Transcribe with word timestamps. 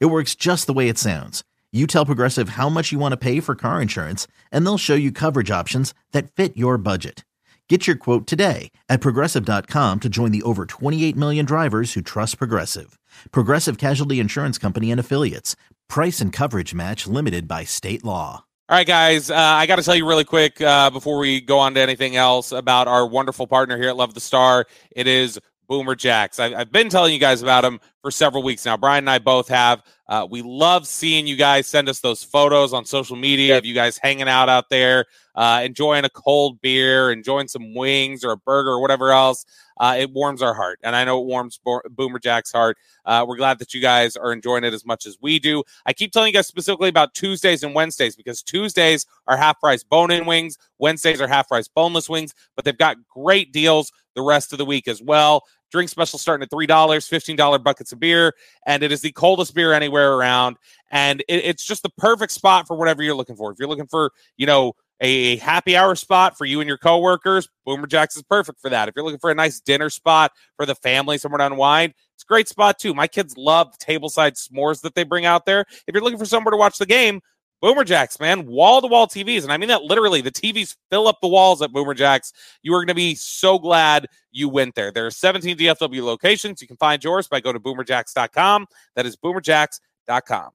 It 0.00 0.06
works 0.06 0.34
just 0.34 0.66
the 0.66 0.72
way 0.72 0.88
it 0.88 0.98
sounds. 0.98 1.42
You 1.72 1.86
tell 1.86 2.04
Progressive 2.06 2.50
how 2.50 2.68
much 2.68 2.92
you 2.92 2.98
want 2.98 3.12
to 3.12 3.16
pay 3.16 3.40
for 3.40 3.54
car 3.54 3.80
insurance, 3.80 4.26
and 4.50 4.64
they'll 4.66 4.78
show 4.78 4.94
you 4.94 5.10
coverage 5.10 5.50
options 5.50 5.94
that 6.12 6.30
fit 6.30 6.56
your 6.56 6.76
budget. 6.76 7.24
Get 7.68 7.86
your 7.86 7.96
quote 7.96 8.26
today 8.26 8.70
at 8.90 9.00
progressive.com 9.00 10.00
to 10.00 10.08
join 10.10 10.30
the 10.30 10.42
over 10.42 10.66
28 10.66 11.16
million 11.16 11.46
drivers 11.46 11.94
who 11.94 12.02
trust 12.02 12.36
Progressive. 12.36 12.98
Progressive 13.30 13.78
Casualty 13.78 14.20
Insurance 14.20 14.58
Company 14.58 14.90
and 14.90 15.00
Affiliates. 15.00 15.56
Price 15.88 16.20
and 16.20 16.34
coverage 16.34 16.74
match 16.74 17.06
limited 17.06 17.48
by 17.48 17.64
state 17.64 18.04
law. 18.04 18.44
All 18.68 18.76
right, 18.76 18.86
guys, 18.86 19.30
uh, 19.30 19.36
I 19.36 19.66
got 19.66 19.76
to 19.76 19.82
tell 19.82 19.96
you 19.96 20.06
really 20.06 20.24
quick 20.24 20.60
uh, 20.60 20.90
before 20.90 21.18
we 21.18 21.40
go 21.40 21.58
on 21.58 21.72
to 21.74 21.80
anything 21.80 22.14
else 22.14 22.52
about 22.52 22.88
our 22.88 23.06
wonderful 23.06 23.46
partner 23.46 23.78
here 23.78 23.88
at 23.88 23.96
Love 23.96 24.12
the 24.12 24.20
Star. 24.20 24.66
It 24.94 25.06
is 25.06 25.38
Boomer 25.66 25.94
Jacks. 25.94 26.38
I, 26.38 26.50
have 26.50 26.72
been 26.72 26.90
telling 26.90 27.14
you 27.14 27.18
guys 27.18 27.40
about 27.40 27.62
them 27.62 27.80
for 28.02 28.10
several 28.10 28.42
weeks 28.42 28.64
now. 28.66 28.76
Bryan 28.76 29.04
and 29.04 29.10
I 29.10 29.18
both 29.18 29.48
have. 29.48 29.82
Uh, 30.08 30.26
we 30.28 30.42
love 30.42 30.86
seeing 30.86 31.26
you 31.26 31.36
guys 31.36 31.66
send 31.66 31.88
us 31.88 32.00
those 32.00 32.22
photos 32.22 32.72
on 32.74 32.84
social 32.84 33.16
media 33.16 33.56
of 33.56 33.64
you 33.64 33.74
guys 33.74 33.96
hanging 33.96 34.28
out 34.28 34.48
out 34.48 34.68
there, 34.68 35.06
uh, 35.36 35.62
enjoying 35.64 36.04
a 36.04 36.10
cold 36.10 36.60
beer, 36.60 37.10
enjoying 37.12 37.48
some 37.48 37.74
wings 37.74 38.24
or 38.24 38.32
a 38.32 38.36
burger 38.36 38.70
or 38.70 38.80
whatever 38.80 39.12
else. 39.12 39.46
Uh, 39.80 39.96
it 39.98 40.10
warms 40.12 40.42
our 40.42 40.52
heart, 40.52 40.78
and 40.82 40.94
I 40.94 41.04
know 41.04 41.20
it 41.20 41.26
warms 41.26 41.58
Bo- 41.64 41.80
Boomer 41.90 42.18
Jack's 42.18 42.52
heart. 42.52 42.76
Uh, 43.06 43.24
we're 43.26 43.36
glad 43.36 43.58
that 43.58 43.72
you 43.72 43.80
guys 43.80 44.16
are 44.16 44.32
enjoying 44.32 44.64
it 44.64 44.74
as 44.74 44.84
much 44.84 45.06
as 45.06 45.16
we 45.20 45.38
do. 45.38 45.62
I 45.86 45.92
keep 45.92 46.12
telling 46.12 46.28
you 46.28 46.34
guys 46.34 46.46
specifically 46.46 46.88
about 46.88 47.14
Tuesdays 47.14 47.62
and 47.62 47.74
Wednesdays 47.74 48.14
because 48.14 48.42
Tuesdays 48.42 49.06
are 49.26 49.36
half 49.36 49.58
price 49.60 49.82
bone 49.82 50.10
in 50.10 50.26
wings, 50.26 50.58
Wednesdays 50.78 51.20
are 51.20 51.26
half 51.26 51.48
price 51.48 51.68
boneless 51.68 52.08
wings, 52.08 52.34
but 52.54 52.64
they've 52.64 52.76
got 52.76 52.96
great 53.08 53.52
deals 53.52 53.92
the 54.14 54.22
rest 54.22 54.52
of 54.52 54.58
the 54.58 54.64
week 54.64 54.88
as 54.88 55.00
well. 55.00 55.44
Drink 55.72 55.88
special 55.88 56.18
starting 56.18 56.44
at 56.44 56.50
$3, 56.50 56.68
$15 56.68 57.64
buckets 57.64 57.92
of 57.92 57.98
beer, 57.98 58.34
and 58.66 58.82
it 58.82 58.92
is 58.92 59.00
the 59.00 59.10
coldest 59.12 59.54
beer 59.54 59.72
anywhere 59.72 60.12
around. 60.12 60.58
And 60.90 61.20
it, 61.28 61.44
it's 61.44 61.64
just 61.64 61.82
the 61.82 61.90
perfect 61.96 62.32
spot 62.32 62.66
for 62.68 62.76
whatever 62.76 63.02
you're 63.02 63.14
looking 63.14 63.36
for. 63.36 63.50
If 63.50 63.58
you're 63.58 63.68
looking 63.68 63.86
for, 63.86 64.12
you 64.36 64.46
know, 64.46 64.74
a 65.00 65.36
happy 65.38 65.76
hour 65.76 65.96
spot 65.96 66.38
for 66.38 66.44
you 66.44 66.60
and 66.60 66.68
your 66.68 66.78
coworkers, 66.78 67.48
Boomer 67.66 67.88
Jacks 67.88 68.16
is 68.16 68.22
perfect 68.22 68.60
for 68.60 68.70
that. 68.70 68.88
If 68.88 68.94
you're 68.94 69.04
looking 69.04 69.18
for 69.18 69.30
a 69.30 69.34
nice 69.34 69.58
dinner 69.58 69.90
spot 69.90 70.30
for 70.56 70.64
the 70.64 70.76
family, 70.76 71.18
somewhere 71.18 71.38
to 71.38 71.46
unwind, 71.46 71.94
it's 72.14 72.22
a 72.22 72.26
great 72.26 72.48
spot 72.48 72.78
too. 72.78 72.94
My 72.94 73.08
kids 73.08 73.36
love 73.36 73.76
tableside 73.78 74.38
s'mores 74.38 74.82
that 74.82 74.94
they 74.94 75.02
bring 75.02 75.26
out 75.26 75.44
there. 75.44 75.64
If 75.86 75.94
you're 75.94 76.04
looking 76.04 76.20
for 76.20 76.26
somewhere 76.26 76.52
to 76.52 76.56
watch 76.56 76.78
the 76.78 76.86
game, 76.86 77.20
Boomer 77.62 77.84
Jacks, 77.84 78.18
man, 78.18 78.44
wall 78.46 78.80
to 78.80 78.88
wall 78.88 79.06
TVs. 79.06 79.44
And 79.44 79.52
I 79.52 79.56
mean 79.56 79.68
that 79.68 79.84
literally. 79.84 80.20
The 80.20 80.32
TVs 80.32 80.76
fill 80.90 81.06
up 81.06 81.20
the 81.22 81.28
walls 81.28 81.62
at 81.62 81.72
Boomer 81.72 81.94
Jacks. 81.94 82.32
You 82.62 82.74
are 82.74 82.80
going 82.80 82.88
to 82.88 82.94
be 82.94 83.14
so 83.14 83.56
glad 83.56 84.08
you 84.32 84.48
went 84.48 84.74
there. 84.74 84.90
There 84.90 85.06
are 85.06 85.12
17 85.12 85.56
DFW 85.56 86.02
locations. 86.02 86.60
You 86.60 86.66
can 86.66 86.76
find 86.76 87.02
yours 87.02 87.28
by 87.28 87.40
going 87.40 87.54
to 87.54 87.60
boomerjacks.com. 87.60 88.66
That 88.96 89.06
is 89.06 89.16
boomerjacks.com. 89.16 90.50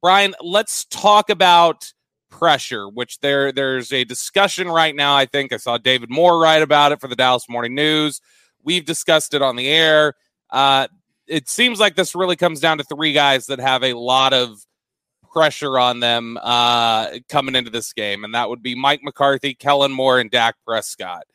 Bryan, 0.00 0.34
let's 0.40 0.86
talk 0.86 1.28
about 1.28 1.92
pressure, 2.30 2.88
which 2.88 3.20
there 3.20 3.52
there's 3.52 3.92
a 3.92 4.04
discussion 4.04 4.68
right 4.68 4.96
now. 4.96 5.14
I 5.14 5.26
think 5.26 5.52
I 5.52 5.58
saw 5.58 5.76
David 5.76 6.08
Moore 6.08 6.40
write 6.40 6.62
about 6.62 6.92
it 6.92 7.00
for 7.00 7.08
the 7.08 7.16
Dallas 7.16 7.46
Morning 7.48 7.74
News. 7.74 8.22
We've 8.62 8.84
discussed 8.84 9.34
it 9.34 9.42
on 9.42 9.56
the 9.56 9.68
air. 9.68 10.14
Uh, 10.48 10.88
it 11.26 11.48
seems 11.48 11.78
like 11.78 11.94
this 11.94 12.14
really 12.14 12.36
comes 12.36 12.60
down 12.60 12.78
to 12.78 12.84
three 12.84 13.12
guys 13.12 13.46
that 13.46 13.60
have 13.60 13.82
a 13.84 13.92
lot 13.92 14.32
of 14.32 14.64
pressure 15.38 15.78
on 15.78 16.00
them 16.00 16.36
uh, 16.42 17.10
coming 17.28 17.54
into 17.54 17.70
this 17.70 17.92
game, 17.92 18.24
and 18.24 18.34
that 18.34 18.48
would 18.48 18.60
be 18.60 18.74
Mike 18.74 19.04
McCarthy, 19.04 19.54
Kellen 19.54 19.92
Moore, 19.92 20.18
and 20.18 20.32
Dak 20.32 20.56
Prescott. 20.66 21.28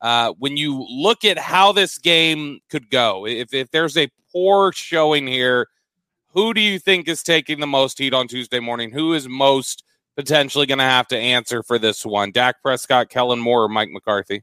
Uh, 0.00 0.32
when 0.38 0.56
you 0.56 0.86
look 0.88 1.26
at 1.26 1.36
how 1.36 1.70
this 1.70 1.98
game 1.98 2.60
could 2.70 2.88
go, 2.88 3.26
if, 3.26 3.52
if 3.52 3.70
there's 3.70 3.98
a 3.98 4.08
poor 4.32 4.72
showing 4.72 5.26
here, 5.26 5.68
who 6.28 6.54
do 6.54 6.60
you 6.62 6.78
think 6.78 7.06
is 7.06 7.22
taking 7.22 7.60
the 7.60 7.66
most 7.66 7.98
heat 7.98 8.14
on 8.14 8.28
Tuesday 8.28 8.60
morning? 8.60 8.90
Who 8.90 9.12
is 9.12 9.28
most 9.28 9.84
potentially 10.16 10.64
going 10.64 10.78
to 10.78 10.84
have 10.84 11.08
to 11.08 11.18
answer 11.18 11.62
for 11.62 11.78
this 11.78 12.06
one? 12.06 12.32
Dak 12.32 12.62
Prescott, 12.62 13.10
Kellen 13.10 13.40
Moore, 13.40 13.64
or 13.64 13.68
Mike 13.68 13.90
McCarthy? 13.90 14.42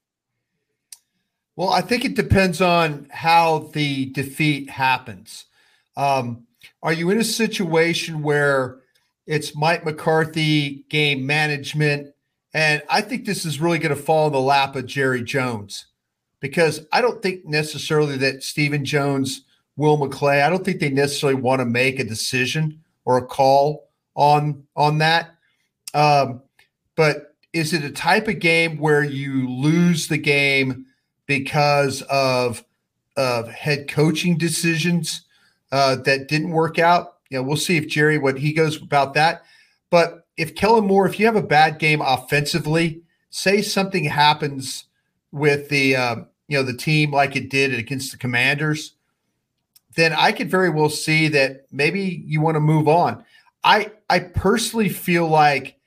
Well, 1.55 1.69
I 1.69 1.81
think 1.81 2.05
it 2.05 2.13
depends 2.13 2.61
on 2.61 3.07
how 3.09 3.71
the 3.73 4.11
defeat 4.11 4.69
happens. 4.69 5.45
Um, 5.95 6.45
are 6.83 6.93
you 6.93 7.09
in 7.09 7.17
a 7.17 7.23
situation 7.23 8.21
where 8.21 8.81
it's 9.27 9.55
Mike 9.55 9.85
McCarthy 9.85 10.85
game 10.89 11.25
management. 11.25 12.13
And 12.53 12.81
I 12.89 13.01
think 13.01 13.25
this 13.25 13.45
is 13.45 13.59
really 13.59 13.77
going 13.77 13.95
to 13.95 14.01
fall 14.01 14.27
in 14.27 14.33
the 14.33 14.39
lap 14.39 14.75
of 14.75 14.85
Jerry 14.85 15.21
Jones 15.21 15.87
because 16.39 16.87
I 16.91 17.01
don't 17.01 17.21
think 17.21 17.45
necessarily 17.45 18.17
that 18.17 18.41
Stephen 18.41 18.85
Jones, 18.85 19.43
Will 19.75 19.97
McClay, 19.97 20.41
I 20.41 20.49
don't 20.49 20.63
think 20.63 20.79
they 20.79 20.89
necessarily 20.89 21.39
want 21.39 21.59
to 21.59 21.65
make 21.65 21.99
a 21.99 22.03
decision 22.03 22.81
or 23.05 23.17
a 23.17 23.25
call 23.25 23.89
on 24.15 24.63
on 24.75 24.97
that. 24.99 25.35
Um, 25.93 26.41
but 26.95 27.35
is 27.53 27.73
it 27.73 27.83
a 27.83 27.91
type 27.91 28.27
of 28.27 28.39
game 28.39 28.77
where 28.77 29.03
you 29.03 29.49
lose 29.49 30.07
the 30.07 30.17
game 30.17 30.85
because 31.27 32.01
of 32.03 32.63
of 33.17 33.49
head 33.49 33.87
coaching 33.87 34.37
decisions 34.37 35.23
uh, 35.71 35.97
that 35.97 36.27
didn't 36.27 36.51
work 36.51 36.79
out? 36.79 37.16
Know, 37.31 37.43
we'll 37.43 37.57
see 37.57 37.77
if 37.77 37.87
Jerry 37.87 38.17
what 38.17 38.39
he 38.39 38.53
goes 38.53 38.81
about 38.81 39.13
that. 39.15 39.43
But 39.89 40.25
if 40.37 40.55
Kellen 40.55 40.87
Moore, 40.87 41.07
if 41.07 41.19
you 41.19 41.25
have 41.25 41.35
a 41.35 41.41
bad 41.41 41.79
game 41.79 42.01
offensively, 42.01 43.01
say 43.29 43.61
something 43.61 44.05
happens 44.05 44.85
with 45.31 45.69
the 45.69 45.95
uh, 45.95 46.15
you 46.47 46.57
know 46.57 46.63
the 46.63 46.77
team 46.77 47.11
like 47.11 47.35
it 47.35 47.49
did 47.49 47.73
against 47.73 48.11
the 48.11 48.17
Commanders, 48.17 48.95
then 49.95 50.13
I 50.13 50.31
could 50.31 50.49
very 50.49 50.69
well 50.69 50.89
see 50.89 51.27
that 51.29 51.65
maybe 51.71 52.23
you 52.25 52.41
want 52.41 52.55
to 52.55 52.61
move 52.61 52.87
on. 52.87 53.23
I 53.63 53.91
I 54.09 54.19
personally 54.19 54.89
feel 54.89 55.27
like 55.27 55.77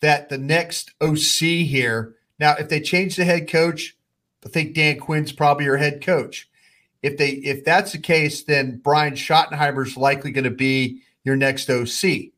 that 0.00 0.28
the 0.28 0.38
next 0.38 0.92
OC 1.00 1.40
here. 1.66 2.16
Now, 2.38 2.54
if 2.58 2.68
they 2.68 2.80
change 2.80 3.16
the 3.16 3.24
head 3.24 3.50
coach, 3.50 3.96
I 4.44 4.48
think 4.48 4.74
Dan 4.74 4.98
Quinn's 4.98 5.32
probably 5.32 5.66
your 5.66 5.76
head 5.76 6.02
coach 6.02 6.49
if 7.02 7.16
they 7.16 7.30
if 7.30 7.64
that's 7.64 7.92
the 7.92 7.98
case, 7.98 8.42
then 8.42 8.80
Brian 8.82 9.14
Schottenheimer 9.14 9.86
is 9.86 9.96
likely 9.96 10.32
going 10.32 10.44
to 10.44 10.50
be 10.50 11.02
your 11.24 11.36
next 11.36 11.70
OC. 11.70 12.32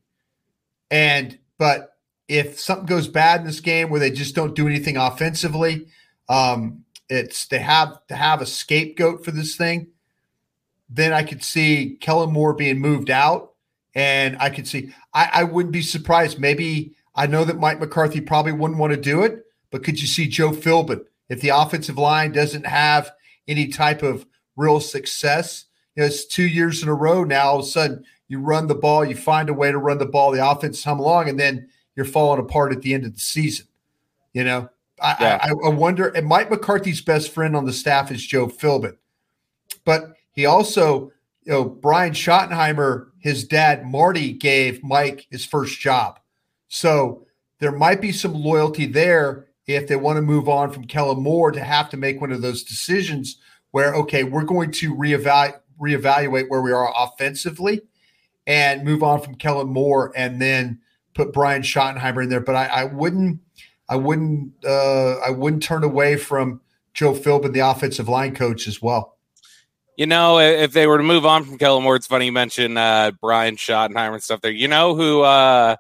And 0.91 1.39
but 1.59 1.97
if 2.29 2.61
something 2.61 2.87
goes 2.87 3.09
bad 3.09 3.41
in 3.41 3.47
this 3.47 3.61
game 3.61 3.91
where 3.91 4.01
they 4.01 4.11
just 4.11 4.35
don't 4.35 4.55
do 4.55 4.67
anything 4.67 4.97
offensively, 4.97 5.87
um, 6.29 6.85
it's 7.09 7.47
they 7.47 7.59
have 7.59 8.07
to 8.07 8.15
have 8.15 8.41
a 8.41 8.47
scapegoat 8.47 9.25
for 9.25 9.33
this 9.33 9.57
thing. 9.57 9.89
Then 10.89 11.13
I 11.13 11.23
could 11.23 11.43
see 11.43 11.97
Kellen 12.01 12.33
Moore 12.33 12.55
being 12.55 12.79
moved 12.79 13.11
out, 13.11 13.53
and 13.95 14.37
I 14.39 14.51
could 14.51 14.69
see 14.69 14.95
I, 15.13 15.31
I 15.33 15.45
wouldn't 15.45 15.73
be 15.73 15.83
surprised. 15.83 16.39
Maybe 16.39 16.95
I 17.15 17.27
know 17.27 17.45
that 17.45 17.59
Mike 17.59 17.81
McCarthy 17.81 18.21
probably 18.21 18.53
wouldn't 18.53 18.79
want 18.79 18.93
to 18.93 19.01
do 19.01 19.23
it, 19.23 19.45
but 19.71 19.83
could 19.83 20.01
you 20.01 20.07
see 20.07 20.29
Joe 20.29 20.51
Philbin 20.51 21.05
if 21.29 21.41
the 21.41 21.49
offensive 21.49 21.99
line 21.99 22.33
doesn't 22.33 22.67
have 22.67 23.11
any 23.49 23.69
type 23.69 24.03
of 24.03 24.25
real 24.57 24.81
success. 24.81 25.67
You 25.97 26.03
know, 26.03 26.07
it's 26.07 26.27
two 26.27 26.47
years 26.47 26.83
in 26.83 26.89
a 26.89 26.95
row 26.95 27.25
now. 27.25 27.49
All 27.49 27.59
of 27.59 27.65
a 27.65 27.69
sudden, 27.69 28.05
you 28.29 28.39
run 28.39 28.67
the 28.67 28.75
ball, 28.75 29.05
you 29.05 29.15
find 29.15 29.51
a 29.51 29.55
way 29.55 29.71
to 29.71 29.79
run 29.79 29.99
the 29.99 30.07
ball, 30.07 30.31
the 30.33 30.47
offense 30.47 30.83
come 30.83 31.01
along, 31.01 31.29
and 31.29 31.39
then 31.39 31.69
you're 31.95 32.07
falling 32.07 32.41
apart 32.41 32.73
at 32.73 32.81
the 32.81 32.95
end 32.95 33.05
of 33.05 33.13
the 33.13 33.21
season. 33.21 33.67
You 34.33 34.45
know, 34.45 34.71
I, 35.03 35.17
yeah. 35.21 35.39
I, 35.43 35.49
I 35.67 35.69
wonder. 35.69 36.09
And 36.09 36.27
Mike 36.27 36.51
McCarthy's 36.51 37.03
best 37.03 37.31
friend 37.33 37.55
on 37.55 37.67
the 37.67 37.73
staff 37.73 38.11
is 38.11 38.27
Joe 38.27 38.49
Philbin, 38.49 38.97
but 39.85 40.15
he 40.33 40.47
also, 40.47 41.13
you 41.43 41.53
know, 41.53 41.65
Brian 41.65 42.15
Schottenheimer, 42.15 43.09
his 43.19 43.45
dad 43.45 43.85
Marty 43.85 44.33
gave 44.33 44.83
Mike 44.83 45.27
his 45.31 45.45
first 45.45 45.79
job, 45.79 46.19
so 46.69 47.27
there 47.59 47.73
might 47.73 48.01
be 48.01 48.13
some 48.13 48.35
loyalty 48.35 48.87
there 48.87 49.47
if 49.67 49.87
they 49.87 49.97
want 49.97 50.17
to 50.17 50.23
move 50.23 50.49
on 50.49 50.71
from 50.73 50.87
Kellen 50.87 51.23
Moore 51.23 51.53
to 51.53 51.63
have 51.63 51.91
to 51.91 51.97
make 51.97 52.21
one 52.21 52.33
of 52.33 52.43
those 52.43 52.65
decisions 52.65 53.37
where 53.73 53.95
okay, 53.97 54.25
we're 54.25 54.45
going 54.45 54.71
to 54.71 54.95
reevaluate 54.95 55.59
reevaluate 55.81 56.49
where 56.49 56.63
we 56.63 56.71
are 56.71 56.93
offensively 56.97 57.81
and 58.47 58.85
move 58.85 59.03
on 59.03 59.21
from 59.21 59.35
Kellen 59.35 59.69
Moore 59.69 60.13
and 60.15 60.41
then 60.41 60.79
put 61.15 61.33
Brian 61.33 61.63
Schottenheimer 61.63 62.23
in 62.23 62.29
there. 62.29 62.41
But 62.41 62.55
I, 62.55 62.67
I 62.67 62.85
wouldn't 62.85 63.41
I 63.89 63.97
wouldn't 63.97 64.53
uh, 64.65 65.19
I 65.19 65.31
wouldn't 65.31 65.63
turn 65.63 65.85
away 65.85 66.17
from 66.17 66.61
Joe 66.95 67.13
Philbin, 67.13 67.53
the 67.53 67.61
offensive 67.61 68.09
line 68.09 68.35
coach, 68.35 68.67
as 68.67 68.81
well. 68.81 69.17
You 69.97 70.07
know, 70.07 70.39
if 70.39 70.73
they 70.73 70.87
were 70.87 70.97
to 70.97 71.05
move 71.05 71.27
on 71.27 71.45
from 71.45 71.59
Kellen 71.59 71.83
Moore, 71.83 71.97
it's 71.97 72.07
funny 72.07 72.27
you 72.27 72.33
mentioned 72.33 72.79
uh, 72.79 73.13
Brian 73.21 73.57
Schottenheimer 73.57 74.15
and 74.15 74.23
stuff 74.23 74.41
there. 74.41 74.51
You 74.51 74.67
know 74.67 74.95
who, 74.95 75.21
uh, 75.21 75.77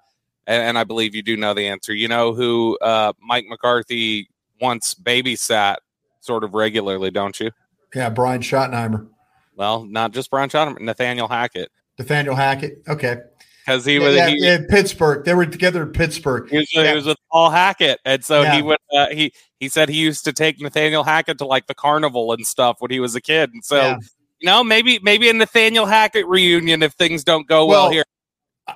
and, 0.46 0.62
and, 0.62 0.78
I 0.78 0.84
believe 0.84 1.14
you 1.14 1.22
do 1.22 1.36
know 1.36 1.54
the 1.54 1.66
answer. 1.68 1.94
You 1.94 2.08
know 2.08 2.34
who 2.34 2.76
uh, 2.82 3.14
Mike 3.22 3.46
McCarthy 3.48 4.28
once 4.60 4.94
babysat 4.94 5.76
sort 6.20 6.44
of 6.44 6.52
regularly, 6.52 7.10
don't 7.10 7.40
you? 7.40 7.50
Yeah, 7.94 8.10
Brian 8.10 8.40
Schottenheimer. 8.40 9.08
Well, 9.54 9.84
not 9.84 10.12
just 10.12 10.30
Brian 10.30 10.48
Schottenheimer, 10.48 10.80
Nathaniel 10.80 11.28
Hackett. 11.28 11.70
Nathaniel 11.98 12.34
Hackett. 12.34 12.82
Okay. 12.88 13.18
Because 13.64 13.84
he 13.84 13.94
yeah, 13.94 14.00
was 14.00 14.16
yeah, 14.16 14.28
he, 14.28 14.36
yeah, 14.40 14.58
Pittsburgh. 14.68 15.24
They 15.24 15.34
were 15.34 15.46
together 15.46 15.82
in 15.82 15.92
Pittsburgh. 15.92 16.50
He 16.50 16.56
was, 16.56 16.74
yeah. 16.74 16.88
he 16.88 16.94
was 16.96 17.06
with 17.06 17.18
Paul 17.30 17.50
Hackett, 17.50 18.00
and 18.04 18.24
so 18.24 18.42
he 18.42 18.60
would 18.60 18.78
uh, 18.92 19.06
he 19.10 19.32
he 19.60 19.68
said 19.68 19.88
he 19.88 19.98
used 19.98 20.24
to 20.24 20.32
take 20.32 20.60
Nathaniel 20.60 21.04
Hackett 21.04 21.38
to 21.38 21.46
like 21.46 21.68
the 21.68 21.74
carnival 21.74 22.32
and 22.32 22.44
stuff 22.44 22.78
when 22.80 22.90
he 22.90 22.98
was 22.98 23.14
a 23.14 23.20
kid, 23.20 23.50
and 23.52 23.64
so 23.64 23.98
you 24.40 24.46
know 24.46 24.64
maybe 24.64 24.98
maybe 25.04 25.30
a 25.30 25.32
Nathaniel 25.32 25.86
Hackett 25.86 26.26
reunion 26.26 26.82
if 26.82 26.94
things 26.94 27.22
don't 27.22 27.46
go 27.46 27.64
well, 27.66 27.82
well 27.82 27.90
here. 27.92 28.04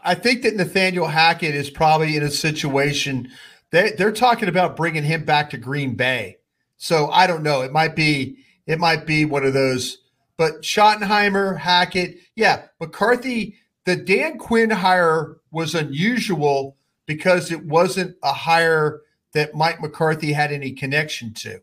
I 0.04 0.14
think 0.14 0.42
that 0.42 0.54
Nathaniel 0.54 1.08
Hackett 1.08 1.56
is 1.56 1.68
probably 1.68 2.16
in 2.16 2.22
a 2.22 2.30
situation 2.30 3.28
they 3.70 3.92
they're 3.92 4.12
talking 4.12 4.48
about 4.48 4.76
bringing 4.76 5.02
him 5.02 5.24
back 5.24 5.50
to 5.50 5.58
Green 5.58 5.94
Bay. 5.94 6.38
So 6.76 7.10
I 7.10 7.26
don't 7.26 7.42
know. 7.42 7.62
It 7.62 7.72
might 7.72 7.96
be 7.96 8.38
it 8.66 8.78
might 8.78 9.06
be 9.06 9.24
one 9.24 9.44
of 9.44 9.54
those. 9.54 9.98
But 10.36 10.62
Schottenheimer, 10.62 11.58
Hackett, 11.58 12.18
yeah, 12.34 12.64
McCarthy 12.80 13.56
the 13.86 13.96
Dan 13.96 14.36
Quinn 14.36 14.68
hire 14.68 15.36
was 15.50 15.74
unusual 15.74 16.76
because 17.06 17.50
it 17.50 17.64
wasn't 17.64 18.16
a 18.22 18.32
hire 18.32 19.02
that 19.32 19.54
Mike 19.54 19.80
McCarthy 19.80 20.32
had 20.32 20.52
any 20.52 20.72
connection 20.72 21.32
to. 21.34 21.60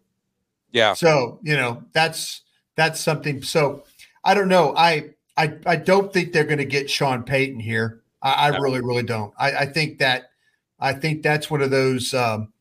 Yeah. 0.71 0.93
So, 0.93 1.39
you 1.43 1.55
know, 1.55 1.83
that's 1.91 2.41
that's 2.75 2.99
something. 2.99 3.43
So 3.43 3.83
I 4.23 4.33
don't 4.33 4.47
know. 4.47 4.73
I 4.75 5.09
I 5.37 5.53
I 5.65 5.75
don't 5.75 6.11
think 6.11 6.31
they're 6.31 6.45
going 6.45 6.57
to 6.57 6.65
get 6.65 6.89
Sean 6.89 7.23
Payton 7.23 7.59
here. 7.59 8.01
I, 8.21 8.47
I 8.47 8.51
no. 8.51 8.59
really, 8.59 8.79
really 8.79 9.03
don't. 9.03 9.33
I, 9.37 9.51
I, 9.51 9.65
think 9.65 9.99
that 9.99 10.31
I 10.79 10.93
think 10.93 11.23
that's 11.23 11.51
one 11.51 11.61
of 11.61 11.71
those 11.71 12.13
um, 12.13 12.53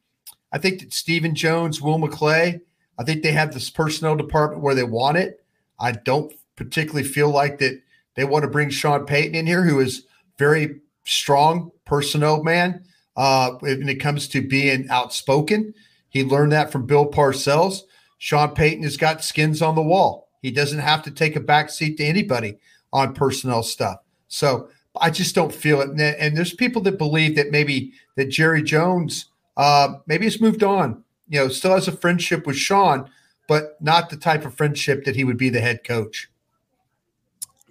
I 0.51 0.59
think 0.59 0.81
that 0.81 0.93
Stephen 0.93 1.37
Jones, 1.37 1.81
Will 1.81 1.99
McClay, 1.99 2.61
I 3.03 3.05
think 3.05 3.25
they 3.25 3.33
have 3.33 3.53
this 3.53 3.69
personnel 3.69 4.15
department 4.15 4.63
where 4.63 4.77
they 4.77 4.85
want 4.85 5.17
it. 5.17 5.45
I 5.81 5.91
don't 5.91 6.33
particularly 6.55 7.03
feel 7.03 7.31
like 7.31 7.59
that 7.59 7.83
they 8.15 8.25
want 8.25 8.45
to 8.45 8.49
bring 8.49 8.71
Sean 8.71 9.07
Payton 9.07 9.35
in 9.35 9.45
here, 9.45 9.65
who 9.65 9.81
is 9.81 10.07
very 10.39 10.81
strong 11.03 11.73
personnel 11.85 12.45
man 12.45 12.85
uh, 13.17 13.55
when 13.59 13.89
it 13.89 13.97
comes 13.97 14.29
to 14.29 14.41
being 14.41 14.89
outspoken. 14.89 15.75
He 16.11 16.23
learned 16.23 16.53
that 16.53 16.71
from 16.71 16.87
Bill 16.87 17.11
Parcells. 17.11 17.81
Sean 18.19 18.55
Payton 18.55 18.85
has 18.85 18.97
got 18.97 19.25
skins 19.25 19.63
on 19.63 19.75
the 19.75 19.83
wall. 19.83 20.29
He 20.41 20.53
doesn't 20.53 20.79
have 20.79 21.03
to 21.03 21.11
take 21.11 21.35
a 21.35 21.41
back 21.41 21.71
seat 21.71 21.97
to 21.97 22.05
anybody 22.05 22.57
on 22.93 23.15
personnel 23.15 23.65
stuff. 23.65 23.97
So 24.29 24.69
I 25.01 25.11
just 25.11 25.35
don't 25.35 25.53
feel 25.53 25.81
it. 25.81 25.91
And 25.99 26.37
there's 26.37 26.55
people 26.55 26.83
that 26.83 26.99
believe 26.99 27.35
that 27.35 27.51
maybe 27.51 27.95
that 28.15 28.29
Jerry 28.29 28.63
Jones 28.63 29.27
uh, 29.57 29.95
maybe 30.07 30.27
has 30.27 30.41
moved 30.41 30.63
on. 30.63 31.02
You 31.29 31.41
know, 31.41 31.49
still 31.49 31.75
has 31.75 31.89
a 31.89 31.93
friendship 31.93 32.47
with 32.47 32.57
Sean, 32.57 33.09
but 33.49 33.77
not 33.81 34.11
the 34.11 34.17
type 34.17 34.45
of 34.45 34.55
friendship 34.55 35.05
that 35.05 35.17
he 35.17 35.25
would 35.25 35.39
be 35.39 35.49
the 35.49 35.61
head 35.61 35.85
coach 35.85 36.29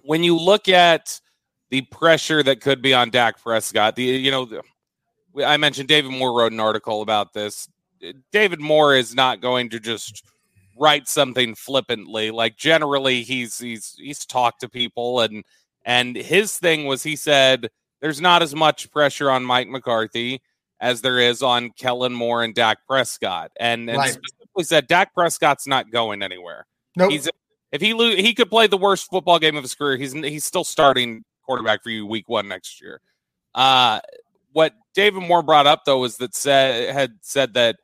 when 0.02 0.22
you 0.22 0.36
look 0.36 0.68
at 0.68 1.20
the 1.70 1.82
pressure 1.82 2.42
that 2.42 2.60
could 2.60 2.82
be 2.82 2.92
on 2.92 3.10
Dak 3.10 3.40
Prescott, 3.40 3.96
the 3.96 4.02
you 4.02 4.30
know, 4.30 4.48
I 5.44 5.56
mentioned 5.56 5.88
David 5.88 6.10
Moore 6.10 6.36
wrote 6.36 6.52
an 6.52 6.60
article 6.60 7.02
about 7.02 7.32
this. 7.32 7.68
David 8.30 8.60
Moore 8.60 8.94
is 8.94 9.14
not 9.14 9.40
going 9.40 9.70
to 9.70 9.80
just 9.80 10.24
write 10.78 11.08
something 11.08 11.54
flippantly. 11.54 12.30
Like 12.30 12.56
generally, 12.56 13.22
he's 13.22 13.58
he's 13.58 13.94
he's 13.96 14.26
talked 14.26 14.60
to 14.60 14.68
people 14.68 15.20
and 15.20 15.44
and 15.84 16.16
his 16.16 16.58
thing 16.58 16.84
was 16.84 17.02
he 17.02 17.16
said 17.16 17.70
there's 18.00 18.20
not 18.20 18.42
as 18.42 18.54
much 18.54 18.90
pressure 18.90 19.30
on 19.30 19.44
Mike 19.44 19.68
McCarthy 19.68 20.42
as 20.82 21.00
there 21.00 21.20
is 21.20 21.42
on 21.42 21.70
Kellen 21.70 22.12
Moore 22.12 22.42
and 22.42 22.54
Dak 22.54 22.78
Prescott, 22.88 23.52
and, 23.58 23.88
and 23.88 23.96
right. 23.96 24.12
specifically 24.12 24.64
said 24.64 24.88
Dak 24.88 25.14
Prescott's 25.14 25.66
not 25.66 25.90
going 25.90 26.22
anywhere. 26.22 26.66
Nope. 26.96 27.12
He's 27.12 27.30
if 27.70 27.80
he 27.80 27.94
lo- 27.94 28.16
he 28.16 28.34
could 28.34 28.50
play 28.50 28.66
the 28.66 28.76
worst 28.76 29.08
football 29.08 29.38
game 29.38 29.56
of 29.56 29.62
his 29.62 29.74
career, 29.74 29.96
he's 29.96 30.12
he's 30.12 30.44
still 30.44 30.64
starting 30.64 31.24
quarterback 31.46 31.82
for 31.82 31.90
you 31.90 32.04
week 32.04 32.28
one 32.28 32.48
next 32.48 32.82
year. 32.82 33.00
Uh, 33.54 34.00
what 34.52 34.74
David 34.92 35.22
Moore 35.22 35.42
brought 35.42 35.66
up 35.66 35.84
though 35.86 36.00
was 36.00 36.16
that 36.18 36.34
said 36.34 36.92
had 36.92 37.12
said 37.22 37.54
that 37.54 37.76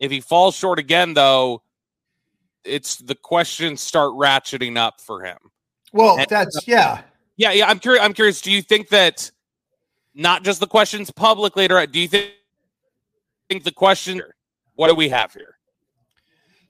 if 0.00 0.10
he 0.10 0.20
falls 0.20 0.56
short 0.56 0.78
again, 0.78 1.12
though, 1.12 1.62
it's 2.64 2.96
the 2.96 3.14
questions 3.14 3.82
start 3.82 4.12
ratcheting 4.12 4.78
up 4.78 5.00
for 5.00 5.22
him. 5.22 5.36
Well, 5.92 6.18
and, 6.18 6.26
that's 6.28 6.66
yeah, 6.66 7.02
yeah, 7.36 7.52
yeah. 7.52 7.68
I'm 7.68 7.78
curious. 7.78 8.02
I'm 8.02 8.14
curious. 8.14 8.40
Do 8.40 8.50
you 8.50 8.62
think 8.62 8.88
that 8.88 9.30
not 10.14 10.44
just 10.44 10.60
the 10.60 10.66
questions 10.66 11.10
public 11.10 11.56
later. 11.56 11.84
Do 11.86 12.00
you 12.00 12.08
think 12.08 12.32
think 13.48 13.64
the 13.64 13.72
question? 13.72 14.22
What 14.74 14.88
do 14.88 14.94
we 14.94 15.08
have 15.10 15.32
here? 15.32 15.58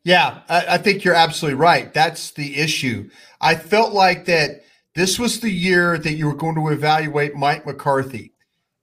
Yeah, 0.02 0.40
I, 0.48 0.66
I, 0.74 0.78
think 0.78 1.02
you're 1.02 1.14
absolutely 1.14 1.58
right. 1.58 1.94
That's 1.94 2.32
the 2.32 2.58
issue. 2.58 3.08
I 3.40 3.54
felt 3.54 3.94
like 3.94 4.26
that 4.26 4.62
this 4.94 5.18
was 5.18 5.40
the 5.40 5.50
year 5.50 5.96
that 5.96 6.12
you 6.12 6.26
were 6.26 6.34
going 6.34 6.56
to 6.56 6.68
evaluate 6.68 7.34
Mike 7.34 7.64
McCarthy, 7.64 8.32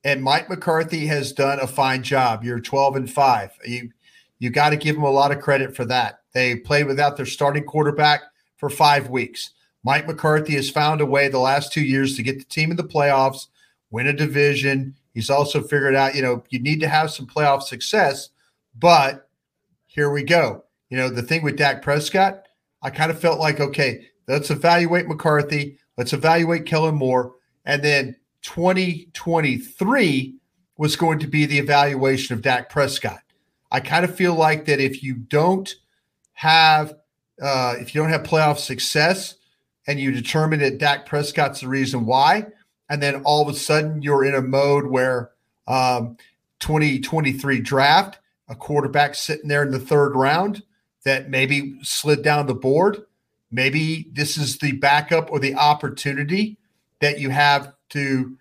and 0.03 0.23
Mike 0.23 0.49
McCarthy 0.49 1.05
has 1.05 1.31
done 1.31 1.59
a 1.59 1.67
fine 1.67 2.01
job. 2.01 2.43
You're 2.43 2.59
12 2.59 2.95
and 2.95 3.11
five. 3.11 3.51
You 3.65 3.91
you 4.39 4.49
got 4.49 4.71
to 4.71 4.77
give 4.77 4.95
him 4.95 5.03
a 5.03 5.11
lot 5.11 5.31
of 5.31 5.39
credit 5.39 5.75
for 5.75 5.85
that. 5.85 6.21
They 6.33 6.55
played 6.55 6.87
without 6.87 7.17
their 7.17 7.27
starting 7.27 7.63
quarterback 7.63 8.21
for 8.57 8.69
five 8.69 9.09
weeks. 9.09 9.51
Mike 9.83 10.07
McCarthy 10.07 10.53
has 10.53 10.69
found 10.69 11.01
a 11.01 11.05
way 11.05 11.27
the 11.27 11.39
last 11.39 11.71
two 11.71 11.83
years 11.83 12.15
to 12.15 12.23
get 12.23 12.39
the 12.39 12.45
team 12.45 12.71
in 12.71 12.77
the 12.77 12.83
playoffs, 12.83 13.47
win 13.91 14.07
a 14.07 14.13
division. 14.13 14.95
He's 15.13 15.29
also 15.29 15.61
figured 15.61 15.95
out, 15.95 16.15
you 16.15 16.21
know, 16.21 16.43
you 16.49 16.59
need 16.59 16.79
to 16.79 16.87
have 16.87 17.11
some 17.11 17.27
playoff 17.27 17.63
success, 17.63 18.29
but 18.75 19.29
here 19.85 20.09
we 20.09 20.23
go 20.23 20.63
you 20.91 20.97
know, 20.97 21.09
the 21.09 21.23
thing 21.23 21.41
with 21.41 21.57
Dak 21.57 21.81
Prescott, 21.81 22.45
I 22.83 22.89
kind 22.91 23.09
of 23.09 23.19
felt 23.19 23.39
like, 23.39 23.59
okay, 23.61 24.07
let's 24.27 24.51
evaluate 24.51 25.07
McCarthy, 25.07 25.79
let's 25.97 26.11
evaluate 26.13 26.65
Kellen 26.65 26.95
Moore, 26.95 27.35
and 27.65 27.81
then 27.81 28.17
2023 28.41 30.35
was 30.77 30.95
going 30.97 31.19
to 31.19 31.27
be 31.27 31.45
the 31.45 31.59
evaluation 31.59 32.35
of 32.35 32.41
Dak 32.41 32.69
Prescott. 32.69 33.21
I 33.71 33.79
kind 33.79 34.03
of 34.03 34.13
feel 34.13 34.35
like 34.35 34.65
that 34.65 34.81
if 34.81 35.01
you 35.01 35.15
don't 35.15 35.73
have 36.33 36.93
uh, 37.41 37.75
if 37.79 37.95
you 37.95 38.01
don't 38.01 38.11
have 38.11 38.23
playoff 38.23 38.57
success 38.57 39.35
and 39.87 39.99
you 39.99 40.11
determine 40.11 40.59
that 40.59 40.77
Dak 40.77 41.05
Prescott's 41.05 41.61
the 41.61 41.69
reason 41.69 42.05
why, 42.05 42.47
and 42.91 43.01
then 43.01 43.21
all 43.23 43.41
of 43.41 43.47
a 43.47 43.57
sudden 43.57 44.01
you're 44.01 44.25
in 44.25 44.35
a 44.35 44.41
mode 44.41 44.85
where 44.85 45.31
um, 45.65 46.17
2023 46.59 47.61
draft, 47.61 48.19
a 48.49 48.55
quarterback 48.55 49.15
sitting 49.15 49.47
there 49.47 49.63
in 49.63 49.71
the 49.71 49.79
third 49.79 50.13
round, 50.13 50.61
that 51.05 51.29
maybe 51.29 51.79
slid 51.83 52.21
down 52.21 52.47
the 52.47 52.53
board. 52.53 52.97
Maybe 53.49 54.09
this 54.11 54.37
is 54.37 54.57
the 54.57 54.73
backup 54.73 55.31
or 55.31 55.39
the 55.39 55.55
opportunity 55.55 56.57
that 56.99 57.17
you 57.17 57.29
have 57.29 57.73
to 57.91 58.37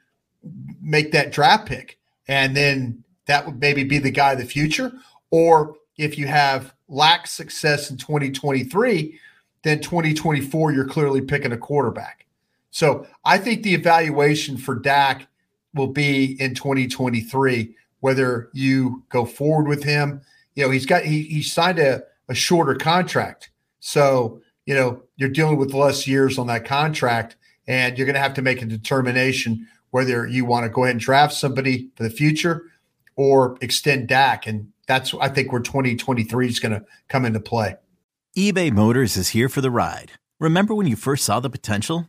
make 0.82 1.12
that 1.12 1.30
draft 1.30 1.66
pick. 1.66 2.00
And 2.26 2.56
then 2.56 3.04
that 3.26 3.46
would 3.46 3.60
maybe 3.60 3.84
be 3.84 3.98
the 3.98 4.10
guy 4.10 4.32
of 4.32 4.38
the 4.38 4.44
future. 4.44 4.92
Or 5.30 5.76
if 5.96 6.18
you 6.18 6.26
have 6.26 6.74
lack 6.88 7.28
success 7.28 7.88
in 7.88 7.98
2023, 7.98 9.16
then 9.62 9.80
2024, 9.80 10.72
you're 10.72 10.88
clearly 10.88 11.20
picking 11.20 11.52
a 11.52 11.56
quarterback. 11.56 12.26
So 12.70 13.06
I 13.24 13.38
think 13.38 13.62
the 13.62 13.74
evaluation 13.74 14.56
for 14.56 14.76
Dak 14.76 15.28
will 15.74 15.88
be 15.88 16.40
in 16.40 16.54
2023, 16.54 17.74
whether 18.00 18.50
you 18.52 19.04
go 19.08 19.24
forward 19.24 19.68
with 19.68 19.84
him. 19.84 20.20
You 20.54 20.64
know, 20.64 20.70
he's 20.70 20.86
got 20.86 21.04
he 21.04 21.22
he 21.22 21.42
signed 21.42 21.78
a 21.78 22.02
a 22.30 22.34
shorter 22.34 22.76
contract. 22.76 23.50
So, 23.80 24.40
you 24.64 24.74
know, 24.74 25.02
you're 25.16 25.28
dealing 25.28 25.56
with 25.56 25.74
less 25.74 26.06
years 26.06 26.38
on 26.38 26.46
that 26.46 26.64
contract, 26.64 27.36
and 27.66 27.98
you're 27.98 28.06
going 28.06 28.14
to 28.14 28.20
have 28.20 28.34
to 28.34 28.42
make 28.42 28.62
a 28.62 28.66
determination 28.66 29.66
whether 29.90 30.26
you 30.26 30.44
want 30.44 30.64
to 30.64 30.70
go 30.70 30.84
ahead 30.84 30.94
and 30.94 31.00
draft 31.00 31.34
somebody 31.34 31.90
for 31.96 32.04
the 32.04 32.10
future 32.10 32.66
or 33.16 33.58
extend 33.60 34.06
Dak. 34.06 34.46
And 34.46 34.72
that's, 34.86 35.12
I 35.20 35.28
think, 35.28 35.50
where 35.50 35.60
2023 35.60 36.46
is 36.46 36.60
going 36.60 36.72
to 36.72 36.84
come 37.08 37.24
into 37.24 37.40
play. 37.40 37.74
eBay 38.36 38.70
Motors 38.70 39.16
is 39.16 39.30
here 39.30 39.48
for 39.48 39.60
the 39.60 39.70
ride. 39.70 40.12
Remember 40.38 40.74
when 40.74 40.86
you 40.86 40.94
first 40.94 41.24
saw 41.24 41.40
the 41.40 41.50
potential? 41.50 42.08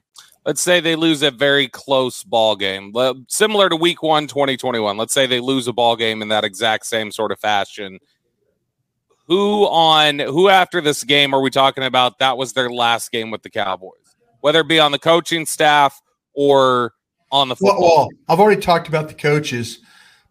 Let's 0.45 0.61
say 0.61 0.79
they 0.79 0.95
lose 0.95 1.21
a 1.21 1.29
very 1.29 1.67
close 1.67 2.23
ball 2.23 2.55
game, 2.55 2.93
similar 3.27 3.69
to 3.69 3.75
week 3.75 4.01
one, 4.01 4.25
2021. 4.25 4.97
Let's 4.97 5.13
say 5.13 5.27
they 5.27 5.39
lose 5.39 5.67
a 5.67 5.73
ball 5.73 5.95
game 5.95 6.21
in 6.23 6.29
that 6.29 6.43
exact 6.43 6.87
same 6.87 7.11
sort 7.11 7.31
of 7.31 7.39
fashion. 7.39 7.99
Who 9.27 9.65
on 9.65 10.17
who 10.17 10.49
after 10.49 10.81
this 10.81 11.03
game 11.03 11.35
are 11.35 11.41
we 11.41 11.51
talking 11.51 11.83
about? 11.83 12.17
That 12.19 12.37
was 12.37 12.53
their 12.53 12.71
last 12.71 13.11
game 13.11 13.29
with 13.29 13.43
the 13.43 13.51
Cowboys, 13.51 14.15
whether 14.39 14.61
it 14.61 14.67
be 14.67 14.79
on 14.79 14.91
the 14.91 14.99
coaching 14.99 15.45
staff 15.45 16.01
or 16.33 16.93
on 17.31 17.47
the 17.47 17.55
football. 17.55 17.79
Well, 17.79 17.97
well 17.97 18.09
I've 18.27 18.39
already 18.39 18.61
talked 18.61 18.87
about 18.87 19.09
the 19.09 19.13
coaches, 19.13 19.79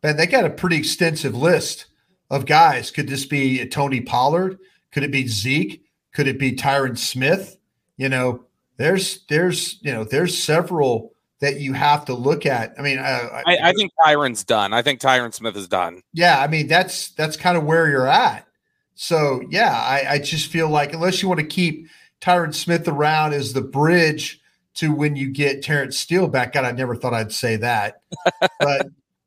but 0.00 0.16
they 0.16 0.26
got 0.26 0.44
a 0.44 0.50
pretty 0.50 0.76
extensive 0.76 1.36
list 1.36 1.86
of 2.30 2.46
guys. 2.46 2.90
Could 2.90 3.08
this 3.08 3.24
be 3.24 3.64
Tony 3.66 4.00
Pollard? 4.00 4.58
Could 4.90 5.04
it 5.04 5.12
be 5.12 5.28
Zeke? 5.28 5.84
Could 6.12 6.26
it 6.26 6.38
be 6.38 6.52
Tyron 6.52 6.98
Smith? 6.98 7.56
You 7.96 8.08
know, 8.08 8.44
there's 8.80 9.26
there's 9.26 9.78
you 9.82 9.92
know 9.92 10.04
there's 10.04 10.36
several 10.36 11.12
that 11.40 11.60
you 11.60 11.74
have 11.74 12.06
to 12.06 12.14
look 12.14 12.46
at. 12.46 12.74
I 12.78 12.82
mean, 12.82 12.98
uh, 12.98 13.42
I, 13.46 13.58
I, 13.62 13.72
think 13.72 13.92
Tyron's 14.04 14.44
done. 14.44 14.74
I 14.74 14.82
think 14.82 15.00
Tyron 15.00 15.32
Smith 15.32 15.56
is 15.56 15.68
done. 15.68 16.02
Yeah, 16.14 16.40
I 16.40 16.46
mean 16.46 16.66
that's 16.66 17.10
that's 17.10 17.36
kind 17.36 17.58
of 17.58 17.64
where 17.64 17.90
you're 17.90 18.08
at. 18.08 18.46
So 18.94 19.42
yeah, 19.50 19.72
I, 19.72 20.14
I 20.14 20.18
just 20.18 20.50
feel 20.50 20.68
like 20.70 20.94
unless 20.94 21.20
you 21.20 21.28
want 21.28 21.40
to 21.40 21.46
keep 21.46 21.88
Tyron 22.22 22.54
Smith 22.54 22.88
around 22.88 23.34
as 23.34 23.52
the 23.52 23.60
bridge 23.60 24.40
to 24.76 24.94
when 24.94 25.14
you 25.14 25.30
get 25.30 25.62
Terence 25.62 25.98
Steele 25.98 26.28
back. 26.28 26.54
God, 26.54 26.64
I 26.64 26.72
never 26.72 26.96
thought 26.96 27.12
I'd 27.12 27.32
say 27.32 27.56
that, 27.56 28.00
but 28.60 28.86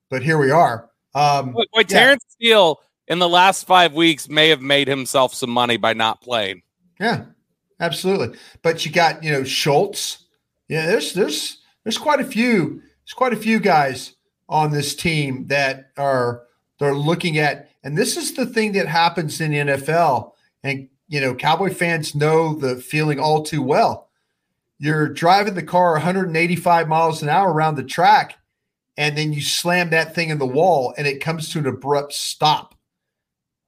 but 0.10 0.24
here 0.24 0.40
we 0.40 0.50
are. 0.50 0.90
Um, 1.14 1.54
wait, 1.54 1.68
wait 1.76 1.92
yeah. 1.92 2.00
Terence 2.00 2.26
Steele 2.30 2.82
in 3.08 3.20
the 3.20 3.30
last 3.30 3.68
five 3.68 3.94
weeks 3.94 4.28
may 4.28 4.50
have 4.50 4.62
made 4.62 4.88
himself 4.88 5.36
some 5.36 5.52
money 5.52 5.78
by 5.78 5.94
not 5.94 6.22
playing. 6.22 6.64
Yeah, 7.00 7.26
absolutely. 7.80 8.38
But 8.62 8.86
you 8.86 8.92
got 8.92 9.24
you 9.24 9.32
know 9.32 9.44
Schultz. 9.44 10.26
Yeah, 10.68 10.86
there's 10.86 11.14
there's 11.14 11.60
there's 11.84 11.98
quite 11.98 12.20
a 12.20 12.26
few 12.26 12.82
there's 13.04 13.14
quite 13.14 13.34
a 13.34 13.38
few 13.38 13.60
guys 13.60 14.16
on 14.50 14.72
this 14.72 14.96
team 14.96 15.48
that 15.48 15.92
are 15.98 16.44
they're 16.80 16.96
looking 16.96 17.38
at, 17.38 17.70
and 17.84 17.98
this 17.98 18.18
is 18.18 18.34
the 18.34 18.46
thing 18.46 18.74
that 18.74 18.88
happens 18.88 19.40
in 19.42 19.52
NFL, 19.52 20.32
and 20.64 20.90
you 21.08 21.22
know 21.22 21.36
Cowboy 21.36 21.74
fans 21.74 22.16
know 22.16 22.54
the 22.54 22.78
feeling 22.78 23.20
all 23.20 23.44
too 23.44 23.62
well. 23.62 24.10
You're 24.80 25.10
driving 25.10 25.54
the 25.54 25.64
car 25.64 25.94
185 25.94 26.88
miles 26.88 27.22
an 27.22 27.30
hour 27.30 27.54
around 27.54 27.76
the 27.76 27.84
track, 27.84 28.38
and 28.98 29.18
then 29.18 29.34
you 29.34 29.42
slam 29.42 29.92
that 29.92 30.14
thing 30.16 30.30
in 30.30 30.40
the 30.40 30.46
wall, 30.46 30.94
and 30.98 31.08
it 31.08 31.22
comes 31.22 31.50
to 31.50 31.60
an 31.60 31.68
abrupt 31.68 32.14
stop. 32.14 32.76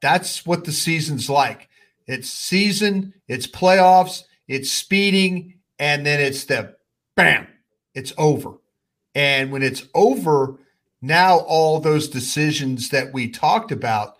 That's 0.02 0.46
what 0.46 0.66
the 0.66 0.72
season's 0.72 1.30
like. 1.30 1.70
It's 2.08 2.30
season, 2.30 3.14
it's 3.28 3.48
playoffs, 3.48 4.24
it's 4.48 4.72
speeding, 4.72 5.56
and 5.80 6.06
then 6.06 6.20
it's 6.20 6.46
the 6.46 6.76
bam, 7.16 7.48
it's 7.94 8.14
over. 8.18 8.54
And 9.16 9.52
when 9.52 9.64
it's 9.64 9.88
over, 9.94 10.60
now 11.02 11.40
all 11.40 11.80
those 11.80 12.08
decisions 12.10 12.90
that 12.90 13.14
we 13.14 13.30
talked 13.30 13.72
about, 13.72 14.18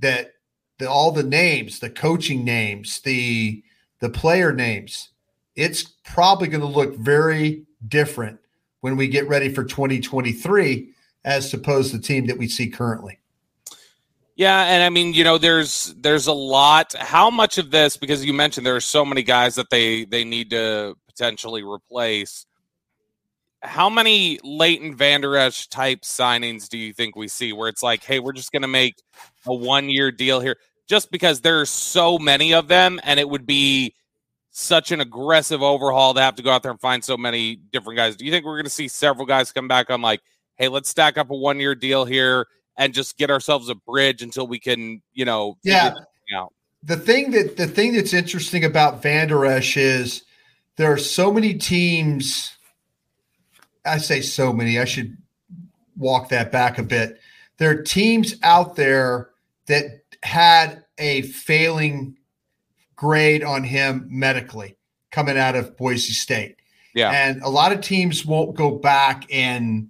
that 0.00 0.32
the, 0.78 0.90
all 0.90 1.12
the 1.12 1.22
names, 1.22 1.78
the 1.78 1.90
coaching 1.90 2.44
names, 2.44 3.00
the 3.00 3.62
the 4.00 4.10
player 4.10 4.52
names, 4.52 5.10
it's 5.54 5.84
probably 6.04 6.48
going 6.48 6.60
to 6.60 6.66
look 6.66 6.96
very 6.96 7.64
different 7.86 8.40
when 8.80 8.96
we 8.96 9.06
get 9.06 9.28
ready 9.28 9.48
for 9.48 9.62
2023 9.62 10.92
as 11.24 11.54
opposed 11.54 11.92
to 11.92 11.98
the 11.98 12.02
team 12.02 12.26
that 12.26 12.36
we 12.36 12.48
see 12.48 12.68
currently. 12.68 13.18
Yeah, 14.34 14.62
and 14.64 14.82
I 14.82 14.88
mean, 14.88 15.12
you 15.12 15.24
know, 15.24 15.36
there's 15.38 15.94
there's 15.98 16.26
a 16.26 16.32
lot. 16.32 16.94
How 16.98 17.28
much 17.30 17.58
of 17.58 17.70
this? 17.70 17.96
Because 17.96 18.24
you 18.24 18.32
mentioned 18.32 18.66
there 18.66 18.76
are 18.76 18.80
so 18.80 19.04
many 19.04 19.22
guys 19.22 19.56
that 19.56 19.68
they 19.70 20.04
they 20.06 20.24
need 20.24 20.50
to 20.50 20.96
potentially 21.06 21.62
replace. 21.62 22.46
How 23.62 23.90
many 23.90 24.40
Leighton 24.42 24.96
Vander 24.96 25.36
Esch 25.36 25.68
type 25.68 26.00
signings 26.00 26.68
do 26.68 26.78
you 26.78 26.92
think 26.92 27.14
we 27.14 27.28
see 27.28 27.52
where 27.52 27.68
it's 27.68 27.82
like, 27.82 28.02
hey, 28.02 28.18
we're 28.18 28.32
just 28.32 28.50
going 28.52 28.62
to 28.62 28.68
make 28.68 28.96
a 29.46 29.54
one 29.54 29.88
year 29.88 30.10
deal 30.10 30.40
here, 30.40 30.56
just 30.88 31.10
because 31.12 31.42
there's 31.42 31.70
so 31.70 32.18
many 32.18 32.54
of 32.54 32.68
them, 32.68 32.98
and 33.04 33.20
it 33.20 33.28
would 33.28 33.46
be 33.46 33.94
such 34.50 34.92
an 34.92 35.00
aggressive 35.00 35.62
overhaul 35.62 36.14
to 36.14 36.20
have 36.20 36.36
to 36.36 36.42
go 36.42 36.50
out 36.50 36.62
there 36.62 36.72
and 36.72 36.80
find 36.80 37.04
so 37.04 37.16
many 37.16 37.56
different 37.56 37.98
guys. 37.98 38.16
Do 38.16 38.24
you 38.24 38.30
think 38.32 38.44
we're 38.44 38.56
going 38.56 38.64
to 38.64 38.70
see 38.70 38.88
several 38.88 39.26
guys 39.26 39.52
come 39.52 39.68
back 39.68 39.90
on 39.90 40.02
like, 40.02 40.20
hey, 40.56 40.68
let's 40.68 40.88
stack 40.88 41.16
up 41.16 41.30
a 41.30 41.36
one 41.36 41.60
year 41.60 41.74
deal 41.74 42.04
here? 42.04 42.46
And 42.76 42.94
just 42.94 43.16
get 43.18 43.30
ourselves 43.30 43.68
a 43.68 43.74
bridge 43.74 44.22
until 44.22 44.46
we 44.46 44.58
can, 44.58 45.02
you 45.12 45.24
know, 45.24 45.56
yeah. 45.62 45.94
The 46.84 46.96
thing 46.96 47.30
that 47.30 47.56
the 47.56 47.68
thing 47.68 47.92
that's 47.92 48.12
interesting 48.12 48.64
about 48.64 49.02
Vander 49.02 49.46
Esch 49.46 49.76
is 49.76 50.22
there 50.76 50.92
are 50.92 50.98
so 50.98 51.32
many 51.32 51.54
teams. 51.54 52.56
I 53.84 53.98
say 53.98 54.20
so 54.20 54.52
many. 54.52 54.80
I 54.80 54.84
should 54.84 55.16
walk 55.96 56.28
that 56.30 56.50
back 56.50 56.78
a 56.78 56.82
bit. 56.82 57.20
There 57.58 57.70
are 57.70 57.82
teams 57.82 58.34
out 58.42 58.74
there 58.74 59.30
that 59.66 60.02
had 60.24 60.84
a 60.98 61.22
failing 61.22 62.16
grade 62.96 63.44
on 63.44 63.62
him 63.62 64.06
medically 64.08 64.76
coming 65.10 65.38
out 65.38 65.54
of 65.54 65.76
Boise 65.76 66.12
State. 66.12 66.56
Yeah. 66.94 67.10
And 67.10 67.42
a 67.42 67.48
lot 67.48 67.72
of 67.72 67.80
teams 67.80 68.26
won't 68.26 68.56
go 68.56 68.70
back 68.72 69.24
and 69.32 69.88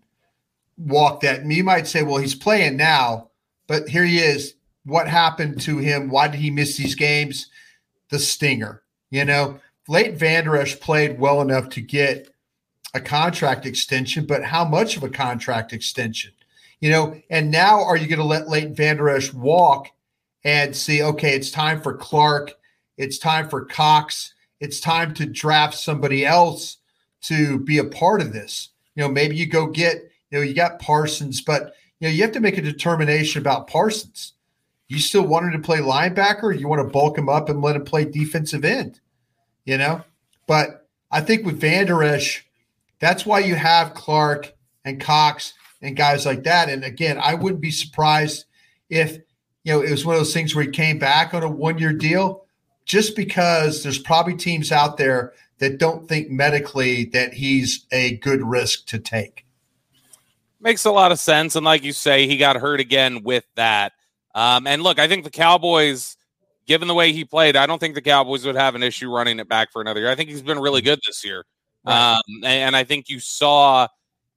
walk 0.77 1.21
that. 1.21 1.45
You 1.45 1.65
might 1.65 1.87
say, 1.87 2.03
well, 2.03 2.19
he's 2.19 2.35
playing 2.35 2.77
now, 2.77 3.31
but 3.67 3.89
here 3.89 4.05
he 4.05 4.19
is. 4.19 4.55
What 4.85 5.09
happened 5.09 5.61
to 5.63 5.79
him? 5.79 6.11
Why 6.11 6.29
did 6.29 6.41
he 6.41 6.51
miss 6.51 6.77
these 6.77 6.95
games? 6.95 7.49
The 8.11 8.19
stinger. 8.19 8.83
You 9.11 9.25
know, 9.25 9.61
Leighton 9.89 10.17
Vander 10.17 10.57
Esch 10.57 10.79
played 10.81 11.19
well 11.19 11.41
enough 11.41 11.69
to 11.71 11.81
get 11.81 12.29
a 12.95 13.01
contract 13.01 13.67
extension, 13.67 14.27
but 14.27 14.45
how 14.45 14.65
much 14.65 14.97
of 14.97 15.03
a 15.03 15.09
contract 15.09 15.73
extension? 15.73 16.33
You 16.81 16.91
know, 16.91 17.23
and 17.31 17.51
now 17.51 17.83
are 17.83 17.97
you 17.97 18.09
going 18.09 18.19
to 18.19 18.25
let 18.25 18.49
Leighton 18.49 18.75
Vander 18.75 19.09
Esch 19.09 19.33
walk 19.33 19.89
and 20.45 20.75
see, 20.75 21.03
okay, 21.03 21.35
it's 21.35 21.51
time 21.51 21.81
for 21.81 21.95
Clark, 21.95 22.53
it's 22.97 23.19
time 23.19 23.49
for 23.49 23.65
Cox, 23.65 24.35
it's 24.61 24.81
time 24.81 25.15
to 25.15 25.27
draft 25.27 25.75
somebody 25.75 26.27
else 26.27 26.79
to 27.23 27.59
be 27.61 27.79
a 27.79 27.85
part 27.85 28.21
of 28.21 28.33
this. 28.33 28.71
You 28.95 29.03
know, 29.03 29.09
maybe 29.09 29.37
you 29.37 29.47
go 29.47 29.67
get 29.67 30.11
you 30.33 30.39
know, 30.39 30.43
you 30.43 30.55
got 30.55 30.79
Parsons, 30.79 31.43
but 31.43 31.75
you 32.01 32.09
know, 32.09 32.13
you 32.13 32.23
have 32.23 32.33
to 32.33 32.41
make 32.41 32.57
a 32.57 32.63
determination 32.63 33.41
about 33.43 33.69
Parsons. 33.69 34.33
You 34.89 34.99
still 34.99 35.27
want 35.27 35.47
him 35.47 35.53
to 35.53 35.65
play 35.65 35.79
linebacker? 35.79 36.59
you 36.59 36.67
want 36.69 36.81
to 36.81 36.91
bulk 36.91 37.19
him 37.19 37.29
up 37.29 37.51
and 37.51 37.61
let 37.61 37.77
him 37.77 37.85
play 37.85 38.07
defensive 38.07 38.65
end? 38.65 38.99
You 39.67 39.77
know, 39.77 40.03
but 40.47 40.89
I 41.11 41.21
think 41.21 41.45
with 41.45 41.61
Vander 41.61 42.03
Esch, 42.03 42.45
that's 42.99 43.27
why 43.27 43.41
you 43.41 43.55
have 43.55 43.95
Clark 43.95 44.55
and 44.85 45.01
Cox 45.01 45.53
and 45.83 45.97
guys 45.97 46.25
like 46.25 46.45
that. 46.45 46.71
And 46.71 46.83
again, 46.83 47.19
I 47.23 47.35
wouldn't 47.35 47.61
be 47.61 47.71
surprised 47.71 48.47
if 48.89 49.19
you 49.65 49.73
know 49.73 49.83
it 49.83 49.91
was 49.91 50.05
one 50.05 50.15
of 50.15 50.21
those 50.21 50.35
things 50.35 50.55
where 50.55 50.65
he 50.65 50.71
came 50.71 50.99
back 50.99 51.35
on 51.35 51.43
a 51.43 51.49
one-year 51.49 51.93
deal, 51.93 52.47
just 52.87 53.15
because 53.15 53.83
there's 53.83 53.99
probably 53.99 54.35
teams 54.35 54.73
out 54.73 54.97
there 54.97 55.35
that 55.59 55.79
don't 55.79 56.09
think 56.09 56.31
medically 56.31 57.05
that 57.07 57.35
he's 57.35 57.87
a 57.93 58.17
good 58.17 58.43
risk 58.43 58.87
to 58.87 58.99
take. 58.99 59.45
Makes 60.63 60.85
a 60.85 60.93
lot 60.93 61.11
of 61.11 61.19
sense. 61.19 61.57
And 61.57 61.65
like 61.65 61.83
you 61.83 61.93
say, 61.93 62.29
he 62.29 62.37
got 62.37 62.57
hurt 62.57 62.79
again 62.79 63.25
with 63.25 63.45
that. 63.57 63.93
Um, 64.35 64.67
and 64.67 64.83
look, 64.83 64.99
I 65.01 65.09
think 65.09 65.25
the 65.25 65.31
Cowboys, 65.31 66.17
given 66.67 66.87
the 66.87 66.95
way 66.95 67.13
he 67.13 67.25
played, 67.25 67.57
I 67.57 67.67
don't 67.67 67.81
think 67.81 67.97
the 67.97 68.01
Cowboys 68.01 68.47
would 68.47 68.55
have 68.55 68.75
an 68.77 68.83
issue 68.83 69.11
running 69.11 69.41
it 69.41 69.49
back 69.49 69.73
for 69.73 69.83
another 69.83 70.01
year. 70.01 70.11
I 70.11 70.15
think 70.15 70.31
he's 70.31 70.41
been 70.41 70.61
really 70.61 70.81
good 70.81 71.01
this 71.05 71.25
year. 71.25 71.45
Right. 71.85 72.15
Um, 72.15 72.23
and, 72.37 72.47
and, 72.47 72.77
I 72.77 72.85
think 72.85 73.09
you 73.09 73.19
saw 73.19 73.89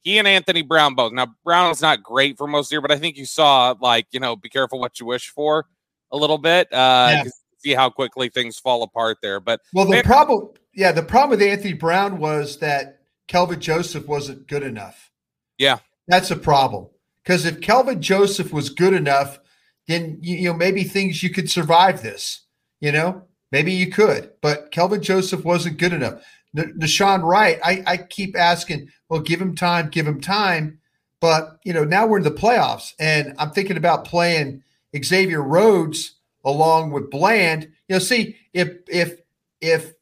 he 0.01 0.17
and 0.17 0.27
Anthony 0.27 0.63
Brown 0.63 0.95
both. 0.95 1.13
Now, 1.13 1.27
Brown 1.43 1.69
is 1.69 1.79
not 1.79 2.01
great 2.01 2.37
for 2.37 2.47
most 2.47 2.65
of 2.65 2.69
the 2.69 2.73
year, 2.75 2.81
but 2.81 2.91
I 2.91 2.97
think 2.97 3.17
you 3.17 3.25
saw, 3.25 3.75
like, 3.79 4.07
you 4.11 4.19
know, 4.19 4.35
be 4.35 4.49
careful 4.49 4.79
what 4.79 4.99
you 4.99 5.05
wish 5.05 5.29
for 5.29 5.67
a 6.11 6.17
little 6.17 6.39
bit. 6.39 6.67
Uh, 6.73 7.23
yeah. 7.23 7.23
See 7.59 7.73
how 7.73 7.91
quickly 7.91 8.29
things 8.29 8.57
fall 8.57 8.81
apart 8.81 9.17
there. 9.21 9.39
But 9.39 9.61
well, 9.73 9.85
the 9.85 9.91
man, 9.91 10.03
problem, 10.03 10.49
yeah, 10.73 10.91
the 10.91 11.03
problem 11.03 11.31
with 11.31 11.47
Anthony 11.47 11.73
Brown 11.73 12.17
was 12.17 12.57
that 12.59 13.01
Kelvin 13.27 13.59
Joseph 13.59 14.07
wasn't 14.07 14.47
good 14.47 14.63
enough. 14.63 15.11
Yeah. 15.57 15.79
That's 16.07 16.31
a 16.31 16.35
problem. 16.35 16.87
Because 17.23 17.45
if 17.45 17.61
Kelvin 17.61 18.01
Joseph 18.01 18.53
was 18.53 18.69
good 18.69 18.93
enough, 18.93 19.39
then 19.87 20.19
you 20.21 20.45
know 20.45 20.53
maybe 20.53 20.83
things 20.83 21.23
you 21.23 21.29
could 21.29 21.49
survive 21.49 22.01
this. 22.01 22.41
You 22.79 22.91
know, 22.91 23.23
maybe 23.51 23.71
you 23.71 23.91
could, 23.91 24.31
but 24.41 24.71
Kelvin 24.71 25.01
Joseph 25.01 25.43
wasn't 25.43 25.77
good 25.77 25.93
enough. 25.93 26.21
N- 26.55 26.77
Nahshon 26.79 27.23
Wright, 27.23 27.59
I, 27.63 27.83
I 27.87 27.97
keep 27.97 28.37
asking, 28.37 28.89
well, 29.09 29.21
give 29.21 29.41
him 29.41 29.55
time, 29.55 29.89
give 29.89 30.05
him 30.07 30.21
time. 30.21 30.79
But 31.19 31.57
you 31.63 31.73
know, 31.73 31.83
now 31.83 32.05
we're 32.05 32.17
in 32.17 32.23
the 32.23 32.31
playoffs, 32.31 32.93
and 32.99 33.33
I'm 33.39 33.51
thinking 33.51 33.77
about 33.77 34.05
playing 34.05 34.63
Xavier 35.03 35.41
Rhodes 35.41 36.15
along 36.43 36.91
with 36.91 37.09
Bland. 37.09 37.71
You 37.87 37.95
know, 37.95 37.99
see 37.99 38.35
if 38.53 38.69
if 38.87 39.19
if 39.61 39.93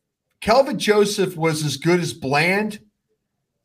Kelvin 0.41 0.79
Joseph 0.79 1.37
was 1.37 1.63
as 1.63 1.77
good 1.77 2.01
as 2.01 2.13
Bland, 2.13 2.79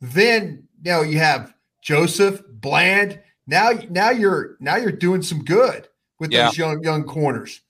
then 0.00 0.68
you 0.82 0.92
know 0.92 1.02
you 1.02 1.18
have 1.18 1.52
Joseph 1.82 2.42
Bland. 2.48 3.20
Now 3.46 3.72
now 3.90 4.10
you're 4.10 4.56
now 4.60 4.76
you're 4.76 4.92
doing 4.92 5.22
some 5.22 5.44
good 5.44 5.88
with 6.18 6.32
yeah. 6.32 6.46
those 6.46 6.58
young 6.58 6.82
young 6.82 7.04
corners. 7.04 7.60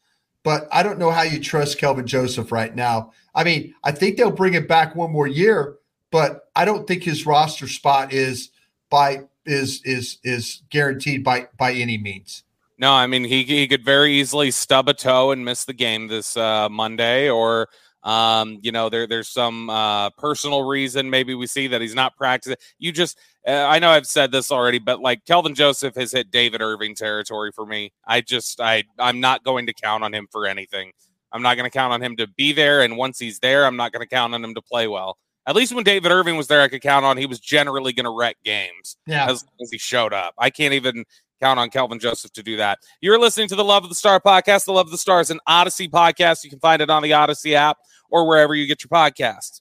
But 0.44 0.68
I 0.72 0.82
don't 0.82 0.98
know 0.98 1.10
how 1.10 1.22
you 1.22 1.40
trust 1.40 1.78
Kelvin 1.78 2.06
Joseph 2.06 2.52
right 2.52 2.74
now. 2.74 3.12
I 3.34 3.44
mean, 3.44 3.74
I 3.84 3.92
think 3.92 4.16
they'll 4.16 4.30
bring 4.30 4.54
it 4.54 4.68
back 4.68 4.96
one 4.96 5.12
more 5.12 5.26
year, 5.26 5.76
but 6.10 6.48
I 6.56 6.64
don't 6.64 6.86
think 6.86 7.02
his 7.02 7.26
roster 7.26 7.68
spot 7.68 8.12
is 8.12 8.50
by 8.90 9.24
is 9.44 9.82
is 9.84 10.18
is 10.24 10.62
guaranteed 10.70 11.24
by 11.24 11.48
by 11.58 11.72
any 11.72 11.98
means. 11.98 12.44
No, 12.78 12.92
I 12.92 13.06
mean 13.06 13.24
he 13.24 13.42
he 13.42 13.66
could 13.66 13.84
very 13.84 14.12
easily 14.14 14.50
stub 14.50 14.88
a 14.88 14.94
toe 14.94 15.32
and 15.32 15.44
miss 15.44 15.64
the 15.64 15.72
game 15.72 16.06
this 16.06 16.36
uh, 16.36 16.68
Monday, 16.68 17.28
or 17.28 17.68
um, 18.02 18.58
you 18.62 18.72
know 18.72 18.88
there 18.88 19.06
there's 19.06 19.28
some 19.28 19.70
uh, 19.70 20.10
personal 20.10 20.62
reason 20.62 21.10
maybe 21.10 21.34
we 21.34 21.46
see 21.46 21.66
that 21.68 21.80
he's 21.80 21.94
not 21.94 22.16
practicing. 22.16 22.56
You 22.78 22.92
just 22.92 23.18
uh, 23.46 23.52
I 23.52 23.78
know 23.78 23.90
I've 23.90 24.06
said 24.06 24.32
this 24.32 24.50
already, 24.52 24.78
but 24.78 25.00
like 25.00 25.24
Kelvin 25.24 25.54
Joseph 25.54 25.94
has 25.96 26.12
hit 26.12 26.30
David 26.30 26.60
Irving 26.60 26.94
territory 26.94 27.50
for 27.52 27.66
me. 27.66 27.92
I 28.06 28.20
just 28.20 28.60
I 28.60 28.84
I'm 28.98 29.20
not 29.20 29.44
going 29.44 29.66
to 29.66 29.72
count 29.72 30.04
on 30.04 30.14
him 30.14 30.28
for 30.30 30.46
anything. 30.46 30.92
I'm 31.32 31.42
not 31.42 31.56
going 31.56 31.70
to 31.70 31.76
count 31.76 31.92
on 31.92 32.02
him 32.02 32.16
to 32.16 32.26
be 32.26 32.52
there, 32.52 32.82
and 32.82 32.96
once 32.96 33.18
he's 33.18 33.38
there, 33.40 33.66
I'm 33.66 33.76
not 33.76 33.92
going 33.92 34.06
to 34.06 34.08
count 34.08 34.34
on 34.34 34.42
him 34.42 34.54
to 34.54 34.62
play 34.62 34.88
well. 34.88 35.18
At 35.46 35.56
least 35.56 35.74
when 35.74 35.84
David 35.84 36.12
Irving 36.12 36.36
was 36.36 36.46
there, 36.46 36.60
I 36.60 36.68
could 36.68 36.82
count 36.82 37.06
on 37.06 37.16
he 37.16 37.24
was 37.26 37.40
generally 37.40 37.92
going 37.94 38.04
to 38.04 38.10
wreck 38.10 38.36
games. 38.44 38.96
Yeah, 39.06 39.30
as, 39.30 39.42
long 39.42 39.50
as 39.62 39.70
he 39.70 39.78
showed 39.78 40.12
up. 40.12 40.34
I 40.38 40.50
can't 40.50 40.74
even 40.74 41.04
count 41.40 41.58
on 41.58 41.70
Kelvin 41.70 41.98
Joseph 41.98 42.32
to 42.32 42.42
do 42.42 42.56
that. 42.56 42.78
You're 43.00 43.18
listening 43.18 43.48
to 43.48 43.56
the 43.56 43.64
Love 43.64 43.84
of 43.84 43.88
the 43.88 43.94
Star 43.94 44.20
podcast. 44.20 44.64
The 44.64 44.72
Love 44.72 44.86
of 44.86 44.92
the 44.92 44.98
Star 44.98 45.20
is 45.20 45.30
an 45.30 45.40
Audacy 45.48 45.88
podcast. 45.88 46.44
You 46.44 46.50
can 46.50 46.58
find 46.60 46.82
it 46.82 46.90
on 46.90 47.02
the 47.02 47.10
Audacy 47.10 47.54
app 47.54 47.78
or 48.10 48.26
wherever 48.26 48.54
you 48.54 48.66
get 48.66 48.82
your 48.82 48.88
podcasts. 48.88 49.60